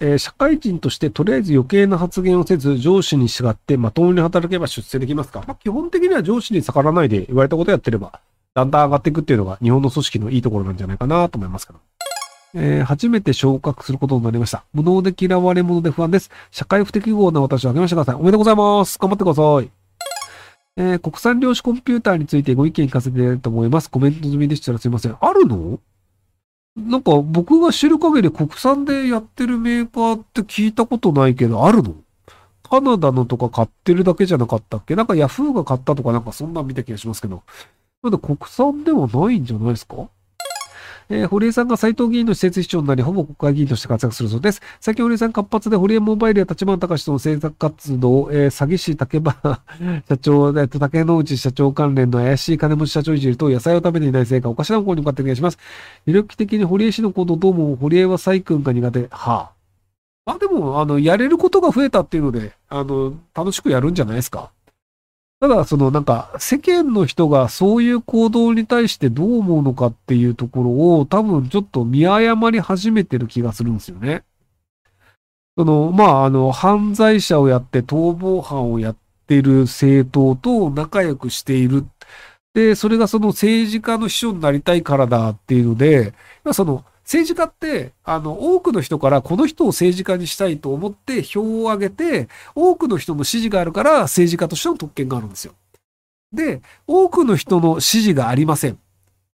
[0.00, 8.20] えー社会人としてとりあえず余計な発言をせず、上司に従ってまともに働けば出世できますかまあ、基本的には上司に逆らわないで言われたことやってれば、
[8.54, 11.78] だんだん上がっていくっていうのが日本の組織のいいところなんじゃないかなと思いますけど。
[12.54, 14.64] えー初めて昇格することになりました。
[14.72, 16.30] 無能で嫌われ者で不安です。
[16.50, 18.14] 社会不適合な私を励ましてください。
[18.14, 18.98] おめでとうございます。
[18.98, 19.70] 頑張ってください。
[20.78, 23.90] えー国産量子コンピューターについてご意見聞かせていただきたいと思います。
[23.90, 25.16] コメント済みでしたらすいません。
[25.20, 25.80] あるの？
[26.86, 31.94] なんか僕が知る限り国産でやってるメーカーって聞いたことないけど、あるの？
[32.68, 34.96] カナダのとか買ってるだけじゃなかったっけ？
[34.96, 37.42] なんかヤフーが買ったとかなんかそんなん見た気がしますけど。
[38.02, 40.08] まだ国産ではないんじゃないですか？
[41.08, 44.60] えー堀江さんが斉藤議員の施設市長になり、ほぼ国会議員として活躍するそうです。
[44.80, 49.36] 最近堀江さん活発で、堀江モバイルや立花隆との政策活動、えー詐欺師竹場
[50.08, 55.58] 社長、えっと、竹之内社長関連の怪しい金持ち社長いじりと野菜を食べていないせいか、おかしな方向に向かってお願いします。
[56.06, 59.06] 魅力的に堀江氏のことどうも、堀江は細君が苦手。
[59.10, 59.50] はあ。
[60.26, 64.50] まあでも、あの、やれることが増えたっていうので、あの、楽しくやるんじゃないですか？
[65.38, 74.24] ただ、そのなんか、世間の人がそういう行動に対してどう思うのかっていうところを多分ちょっと見誤り始めてる気がするんですよね。
[75.58, 81.86] その、まあ、あの、犯罪者をやって逃亡犯をやってる政党と仲良くしている。
[82.54, 86.14] で、それがその政治家の秘書になりたいからだっていうので、
[86.54, 95.54] その、政治家って、あの、多くの人からこの人を政治家にしたいと思って票を挙げて、多くの人の支持があるから政治家としての特権があるんですよ。
[96.32, 98.78] で、多くの人の支持がありません。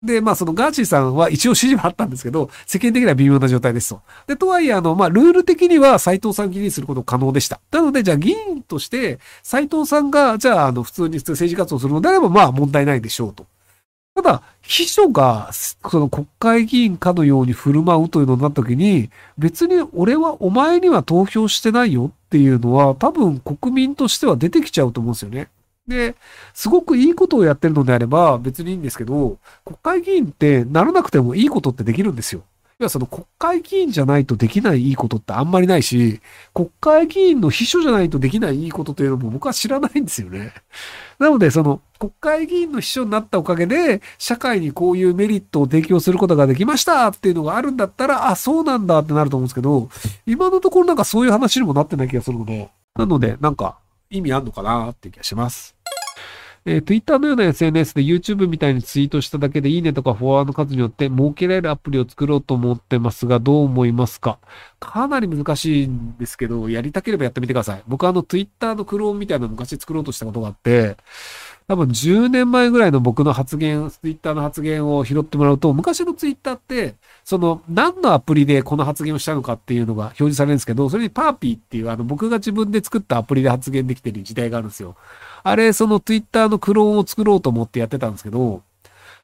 [0.00, 4.00] で、まあそのガーシーさんは一応支持はあったんですけど、世間的には微妙な状態ですと。
[4.28, 7.60] で、とはいえ、あの、まあルール的には斉藤さん議員すること可能でした。
[7.72, 13.46] なので、じゃあ議員として斉藤さんが、じゃあ、あの、普通に政治活動するのであれば、まあ問題ないでしょうと。
[14.16, 25.48] ただ、秘書が、その国会議員かのように振る舞うというのになった時に、別に俺はお前には投票してないよっていうのは、多分国民としては出てきちゃうと思うんですよね。
[25.86, 26.14] で、
[26.54, 32.42] すごくいいことをやってるのであれば別にいいんですけど、国会議員ってならなくてもいいことってできるんですよ。
[32.78, 36.20] 要はその国会議員じゃないとできないいいことってあんまりないし、
[36.52, 40.52] 国会議員の秘書じゃないとできないいいことというのも僕は知らないんですよね。
[41.18, 49.88] なので、その国会議員の秘書になったおかげで、社会にこういうメリットを提供することができましたっていうのがあるんだったら、あ、そうなんだってなると思うんですけど、
[50.26, 53.78] 今のところなんかそういう話にもなってない気がするので、なので、なんか
[54.10, 55.75] 意味あんのかなっていう気がします。
[56.68, 64.40] えー Twitter のような SNS で YouTube みたいにツイートしただけでいいねとかフォロワーの数によって儲けられるアプリを作ろうと思ってますが、どう思いますか？
[64.80, 67.82] かなり難しいんですけど、やりたければやってみてください。
[67.86, 70.96] 僕はあの Twitter のクローンみたいなの昔作ろうとしたことがあって、
[71.68, 76.94] 多分10年前ぐらいの僕の発言、Twitter の発言を拾ってもらうと、昔の Twitter って、
[77.24, 84.94] その何のアプリでこの発言をしたのかっていうのが表示されるんですけど、それにパーピーっていうあの僕が自分で作ったアプリで発言できてる時代があるんですよ。
[85.42, 88.62] あれ、その Twitter のクローンを作ろうと思ってやってたんですけど、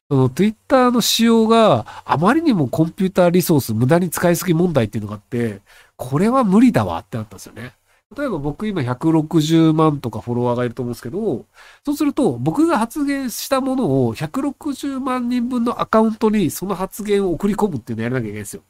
[0.09, 5.61] その Twitter の仕様があまりにもコンピューターリソース無駄に使いすぎ問題っていうのがあって、
[5.95, 7.71] これは無理だわってなったんですよね。
[8.15, 11.45] 例えば僕今160万とかフォロワーがいると思うんですけど、
[11.83, 18.61] そうすると僕が発言したものを160万人分のアカウントにその発言を送り込むっていうのをやらなきゃいけないんですよ。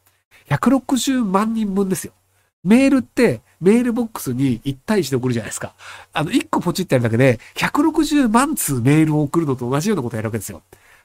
[0.50, 2.14] 160万人分ですよ。
[2.64, 5.74] メールってメールボックスに1対1で送るじゃないですか。
[6.14, 10.62] あの、1個ポチってやるだけで160万通メールを送るのと同じようなことをやるわけですよ。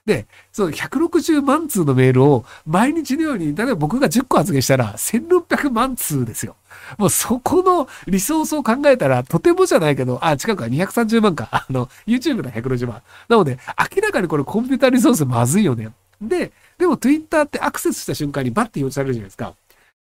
[0.06, 6.56] で、その160万通のメールを毎日のように、例えば僕が10個発言したら1600万通ですよ。
[6.96, 11.48] もうそこのリソースを考えたらとてもじゃないけど、あ、違うか、230万か。
[11.52, 13.02] あの、YouTube が160万。
[13.28, 13.58] なので、
[13.94, 15.90] 明らかにこれコンピュータリソースまずいよね。
[16.20, 19.54] で、でも Twitter ってアクセスした瞬間にバッて表示されるじゃないですか。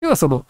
[0.03, 0.45] 要はその、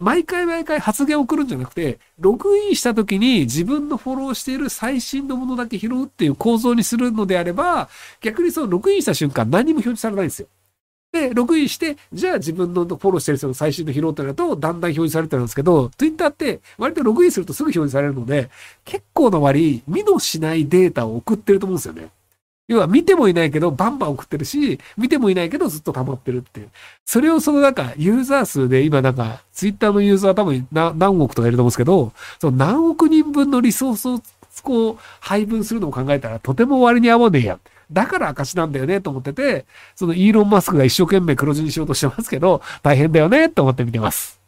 [0.00, 7.88] 毎回毎回発言を送るんじゃなくて、ログインした時に自分のフォローしている最新のものだけ拾うっていう構造にするのであれば、
[8.20, 10.48] 逆にそのログインした瞬間何も表示されないんですよ。
[11.12, 18.50] で、ログインして、じゃあ自分のフォローしてる人の最新の拾うってなると、だんだん表示されてるんですけど、Twitter って割とログインするとすぐ表示されるので、
[18.84, 22.08] 結構な割、見もしないデータを送ってると思うんですよね。
[22.68, 26.70] 要は見てもいないけどバンバン送ってるし、見てもいないけどずっと溜まってるっていう。
[27.04, 34.20] それをそのなんかユーザー数で今なんかツイッターのユーザー多分何億とかいると思うんですけど、その何億人分のリソースを
[34.62, 37.60] こう配分するのを考えたらとても割に合わねえやん。
[37.92, 44.40] だから証なんだよねと思ってて、そのイーロン・マスクが一生懸命黒字にしようとしてますけど、大変だよねと思って見てます。